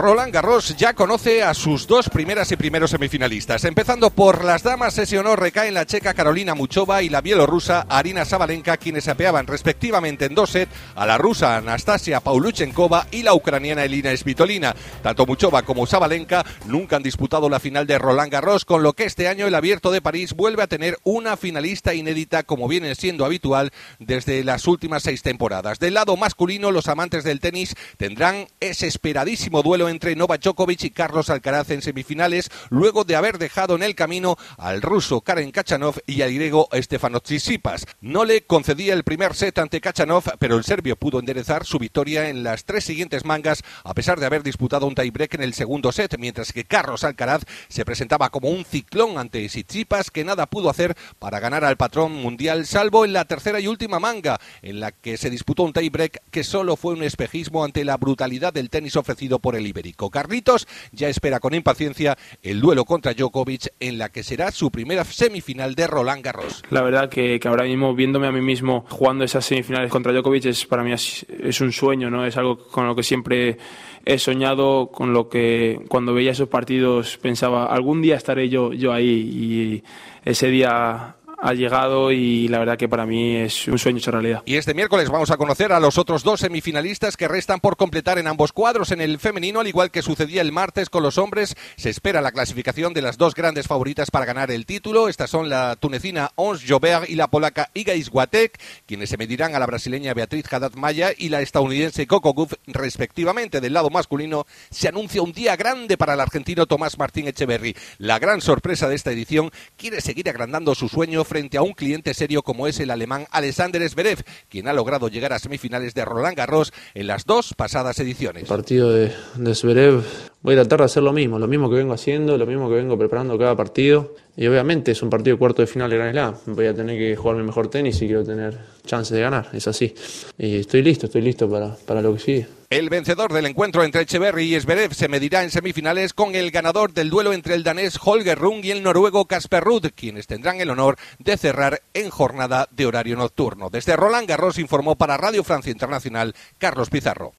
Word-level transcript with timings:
Roland 0.00 0.32
Garros 0.32 0.74
ya 0.78 0.94
conoce 0.94 1.42
a 1.42 1.52
sus 1.52 1.86
dos 1.86 2.08
primeras 2.08 2.50
y 2.50 2.56
primeros 2.56 2.90
semifinalistas. 2.90 3.64
Empezando 3.64 4.08
por 4.08 4.44
las 4.44 4.62
damas, 4.62 4.96
ese 4.96 5.18
honor 5.18 5.38
recae 5.38 5.68
en 5.68 5.74
la 5.74 5.84
checa 5.84 6.14
Carolina 6.14 6.54
Muchova 6.54 7.02
y 7.02 7.10
la 7.10 7.20
bielorrusa 7.20 7.84
Arina 7.86 8.24
Sabalenka, 8.24 8.78
quienes 8.78 9.08
apeaban 9.08 9.46
respectivamente 9.46 10.24
en 10.24 10.34
dos 10.34 10.52
sets 10.52 10.72
a 10.94 11.04
la 11.04 11.18
rusa 11.18 11.58
Anastasia 11.58 12.20
Pauluchenkova 12.20 13.08
y 13.10 13.24
la 13.24 13.34
ucraniana 13.34 13.84
Elina 13.84 14.16
Svitolina. 14.16 14.74
Tanto 15.02 15.26
Muchova 15.26 15.64
como 15.64 15.86
Sabalenka 15.86 16.46
nunca 16.64 16.96
han 16.96 17.02
disputado 17.02 17.50
la 17.50 17.60
final 17.60 17.86
de 17.86 17.98
Roland 17.98 18.32
Garros, 18.32 18.64
con 18.64 18.82
lo 18.82 18.94
que 18.94 19.04
este 19.04 19.28
año 19.28 19.46
el 19.46 19.54
Abierto 19.54 19.90
de 19.90 20.00
París 20.00 20.32
vuelve 20.32 20.62
a 20.62 20.66
tener 20.66 20.96
una 21.04 21.36
finalista 21.36 21.92
inédita 21.92 22.42
como 22.42 22.68
viene 22.68 22.94
siendo 22.94 23.26
habitual 23.26 23.70
desde 23.98 24.42
las 24.44 24.66
últimas 24.66 25.02
seis 25.02 25.20
temporadas. 25.20 25.78
Del 25.78 25.92
lado 25.92 26.16
masculino, 26.16 26.70
los 26.70 26.88
amantes 26.88 27.22
del 27.22 27.40
tenis 27.40 27.74
tendrán 27.98 28.46
ese 28.60 28.86
esperadísimo 28.86 29.62
duelo 29.62 29.89
entre 29.90 30.16
Novak 30.16 30.42
Djokovic 30.42 30.84
y 30.84 30.90
Carlos 30.90 31.30
Alcaraz 31.30 31.70
en 31.70 31.82
semifinales, 31.82 32.50
luego 32.70 33.04
de 33.04 33.16
haber 33.16 33.38
dejado 33.38 33.74
en 33.74 33.82
el 33.82 33.94
camino 33.94 34.36
al 34.56 34.82
ruso 34.82 35.20
Karen 35.20 35.50
Kachanov 35.50 35.96
y 36.06 36.22
al 36.22 36.32
griego 36.32 36.68
Stefanos 36.72 37.22
Tsitsipas. 37.22 37.86
No 38.00 38.24
le 38.24 38.42
concedía 38.42 38.94
el 38.94 39.04
primer 39.04 39.34
set 39.34 39.58
ante 39.58 39.80
Kachanov, 39.80 40.24
pero 40.38 40.56
el 40.56 40.64
serbio 40.64 40.96
pudo 40.96 41.18
enderezar 41.18 41.64
su 41.64 41.78
victoria 41.78 42.28
en 42.28 42.42
las 42.42 42.64
tres 42.64 42.84
siguientes 42.84 43.24
mangas, 43.24 43.62
a 43.84 43.94
pesar 43.94 44.18
de 44.20 44.26
haber 44.26 44.42
disputado 44.42 44.86
un 44.86 44.94
tiebreak 44.94 45.34
en 45.34 45.42
el 45.42 45.54
segundo 45.54 45.92
set, 45.92 46.16
mientras 46.18 46.52
que 46.52 46.64
Carlos 46.64 47.04
Alcaraz 47.04 47.42
se 47.68 47.84
presentaba 47.84 48.30
como 48.30 48.48
un 48.48 48.64
ciclón 48.64 49.18
ante 49.18 49.46
Tsitsipas, 49.46 50.10
que 50.10 50.24
nada 50.24 50.46
pudo 50.46 50.70
hacer 50.70 50.96
para 51.18 51.40
ganar 51.40 51.64
al 51.64 51.76
patrón 51.76 52.12
mundial, 52.12 52.66
salvo 52.66 53.04
en 53.04 53.12
la 53.12 53.24
tercera 53.24 53.60
y 53.60 53.66
última 53.66 53.98
manga, 53.98 54.40
en 54.62 54.80
la 54.80 54.92
que 54.92 55.16
se 55.16 55.30
disputó 55.30 55.62
un 55.62 55.72
tiebreak 55.72 56.22
que 56.30 56.44
solo 56.44 56.76
fue 56.76 56.94
un 56.94 57.02
espejismo 57.02 57.64
ante 57.64 57.84
la 57.84 57.96
brutalidad 57.96 58.52
del 58.52 58.70
tenis 58.70 58.96
ofrecido 58.96 59.38
por 59.38 59.56
el 59.56 59.66
ibérico. 59.80 60.10
Carlitos 60.10 60.68
ya 60.92 61.08
espera 61.08 61.40
con 61.40 61.54
impaciencia 61.54 62.16
el 62.42 62.60
duelo 62.60 62.84
contra 62.84 63.14
Djokovic 63.14 63.72
en 63.80 63.98
la 63.98 64.10
que 64.10 64.22
será 64.22 64.50
su 64.50 64.70
primera 64.70 65.04
semifinal 65.04 65.74
de 65.74 65.86
Roland 65.86 66.22
Garros. 66.22 66.62
La 66.70 66.82
verdad 66.82 67.08
que, 67.08 67.40
que 67.40 67.48
ahora 67.48 67.64
mismo 67.64 67.94
viéndome 67.94 68.26
a 68.26 68.32
mí 68.32 68.40
mismo 68.40 68.84
jugando 68.88 69.24
esas 69.24 69.44
semifinales 69.44 69.90
contra 69.90 70.12
Djokovic 70.12 70.46
es 70.46 70.66
para 70.66 70.82
mí 70.82 70.92
es, 70.92 71.26
es 71.28 71.60
un 71.60 71.72
sueño, 71.72 72.10
¿no? 72.10 72.26
Es 72.26 72.36
algo 72.36 72.58
con 72.68 72.86
lo 72.86 72.94
que 72.94 73.02
siempre 73.02 73.58
he 74.04 74.18
soñado, 74.18 74.90
con 74.90 75.12
lo 75.12 75.28
que 75.28 75.80
cuando 75.88 76.14
veía 76.14 76.32
esos 76.32 76.48
partidos 76.48 77.18
pensaba 77.18 77.66
algún 77.66 78.02
día 78.02 78.16
estaré 78.16 78.48
yo 78.48 78.72
yo 78.72 78.92
ahí 78.92 79.08
y 79.08 79.84
ese 80.24 80.48
día 80.48 81.16
ha 81.40 81.54
llegado 81.54 82.12
y 82.12 82.48
la 82.48 82.58
verdad 82.58 82.76
que 82.76 82.88
para 82.88 83.06
mí 83.06 83.36
es 83.36 83.66
un 83.68 83.78
sueño 83.78 83.98
hecho 83.98 84.10
realidad. 84.10 84.42
Y 84.44 84.56
este 84.56 84.74
miércoles 84.74 85.08
vamos 85.08 85.30
a 85.30 85.36
conocer 85.36 85.72
a 85.72 85.80
los 85.80 85.98
otros 85.98 86.22
dos 86.22 86.40
semifinalistas 86.40 87.16
que 87.16 87.28
restan 87.28 87.60
por 87.60 87.76
completar 87.76 88.18
en 88.18 88.26
ambos 88.26 88.52
cuadros. 88.52 88.92
En 88.92 89.00
el 89.00 89.18
femenino, 89.18 89.60
al 89.60 89.66
igual 89.66 89.90
que 89.90 90.02
sucedía 90.02 90.42
el 90.42 90.52
martes 90.52 90.90
con 90.90 91.02
los 91.02 91.18
hombres, 91.18 91.56
se 91.76 91.90
espera 91.90 92.20
la 92.20 92.32
clasificación 92.32 92.92
de 92.92 93.02
las 93.02 93.16
dos 93.16 93.34
grandes 93.34 93.66
favoritas 93.66 94.10
para 94.10 94.26
ganar 94.26 94.50
el 94.50 94.66
título. 94.66 95.08
Estas 95.08 95.30
son 95.30 95.48
la 95.48 95.76
tunecina 95.76 96.30
Ons 96.34 96.64
Jobert 96.66 97.08
y 97.08 97.14
la 97.14 97.28
polaca 97.28 97.70
Iga 97.74 97.94
Swiatek, 98.00 98.60
quienes 98.86 99.08
se 99.08 99.16
medirán 99.16 99.54
a 99.54 99.58
la 99.58 99.66
brasileña 99.66 100.14
Beatriz 100.14 100.52
Haddad 100.52 100.74
Maya 100.74 101.10
y 101.16 101.28
la 101.28 101.40
estadounidense 101.40 102.06
Coco 102.06 102.34
Gauff, 102.34 102.54
respectivamente. 102.66 103.60
Del 103.60 103.72
lado 103.72 103.90
masculino, 103.90 104.46
se 104.70 104.88
anuncia 104.88 105.22
un 105.22 105.32
día 105.32 105.56
grande 105.56 105.96
para 105.96 106.14
el 106.14 106.20
argentino 106.20 106.66
Tomás 106.66 106.98
Martín 106.98 107.28
Echeverry. 107.28 107.76
La 107.98 108.18
gran 108.18 108.40
sorpresa 108.40 108.88
de 108.88 108.94
esta 108.94 109.10
edición 109.10 109.50
quiere 109.76 110.00
seguir 110.00 110.28
agrandando 110.28 110.74
su 110.74 110.88
sueño 110.88 111.24
frente 111.30 111.56
a 111.56 111.62
un 111.62 111.74
cliente 111.74 112.12
serio 112.12 112.42
como 112.42 112.66
es 112.66 112.80
el 112.80 112.90
alemán 112.90 113.28
Alexander 113.30 113.88
Zverev, 113.88 114.24
quien 114.48 114.66
ha 114.66 114.72
logrado 114.72 115.06
llegar 115.06 115.32
a 115.32 115.38
semifinales 115.38 115.94
de 115.94 116.04
Roland 116.04 116.36
Garros 116.36 116.72
en 116.92 117.06
las 117.06 117.24
dos 117.24 117.54
pasadas 117.54 118.00
ediciones. 118.00 118.48
Partido 118.48 118.92
de 118.92 119.14
Zverev 119.54 120.02
voy 120.42 120.54
a 120.54 120.58
tratar 120.58 120.80
de 120.80 120.84
hacer 120.86 121.02
lo 121.02 121.12
mismo, 121.12 121.38
lo 121.38 121.46
mismo 121.46 121.68
que 121.68 121.76
vengo 121.76 121.94
haciendo, 121.94 122.36
lo 122.38 122.46
mismo 122.46 122.68
que 122.68 122.76
vengo 122.76 122.98
preparando 122.98 123.38
cada 123.38 123.56
partido. 123.56 124.14
Y 124.36 124.46
obviamente 124.46 124.92
es 124.92 125.02
un 125.02 125.10
partido 125.10 125.38
cuarto 125.38 125.62
de 125.62 125.66
final 125.66 125.90
de 125.90 125.96
Grand 125.96 126.12
Slam. 126.12 126.34
Voy 126.54 126.66
a 126.66 126.74
tener 126.74 126.96
que 126.96 127.14
jugar 127.16 127.36
mi 127.36 127.42
mejor 127.42 127.68
tenis 127.68 128.00
y 128.00 128.06
quiero 128.06 128.24
tener 128.24 128.58
chances 128.86 129.14
de 129.14 129.20
ganar, 129.20 129.48
es 129.52 129.68
así. 129.68 129.94
Y 130.38 130.60
estoy 130.60 130.82
listo, 130.82 131.06
estoy 131.06 131.22
listo 131.22 131.50
para, 131.50 131.76
para 131.76 132.00
lo 132.00 132.14
que 132.14 132.20
sigue. 132.20 132.46
El 132.70 132.88
vencedor 132.88 133.32
del 133.32 133.46
encuentro 133.46 133.82
entre 133.82 134.02
Echeverry 134.02 134.54
y 134.54 134.60
Zverev 134.60 134.94
se 134.94 135.08
medirá 135.08 135.42
en 135.42 135.50
semifinales 135.50 136.14
con 136.14 136.36
el 136.36 136.52
ganador 136.52 136.92
del 136.92 137.10
duelo 137.10 137.32
entre 137.32 137.54
el 137.56 137.64
danés 137.64 137.98
Holger 138.00 138.38
Rung 138.38 138.64
y 138.64 138.70
el 138.70 138.84
noruego 138.84 139.24
Casper 139.24 139.64
Ruud, 139.64 139.86
quienes 139.94 140.28
tendrán 140.28 140.60
el 140.60 140.70
honor 140.70 140.96
de 141.18 141.36
cerrar 141.36 141.82
en 141.94 142.10
jornada 142.10 142.68
de 142.70 142.86
horario 142.86 143.16
nocturno. 143.16 143.70
Desde 143.70 143.96
Roland 143.96 144.28
Garros 144.28 144.58
informó 144.58 144.94
para 144.94 145.16
Radio 145.16 145.42
Francia 145.42 145.72
Internacional 145.72 146.32
Carlos 146.58 146.90
Pizarro. 146.90 147.28